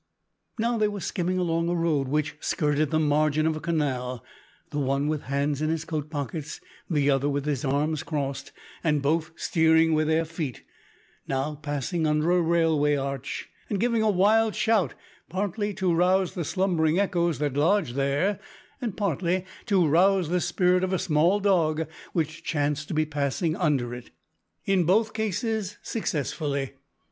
[0.57, 4.25] Now they were skimming along a road which skirted the margin of a canal,
[4.71, 8.51] the one with hands in his coat pockets, the other with his arms crossed,
[8.83, 10.63] and both steering with their feet;
[11.27, 14.95] now passing under a railway arch, and giving a wild shout,
[15.29, 18.39] partly to rouse the slumbering echoes that lodged there,
[18.81, 23.55] and partly to rouse the spirit of a small dog which chanced to be passing
[23.55, 24.09] under it
[24.65, 26.73] in both cases successfully!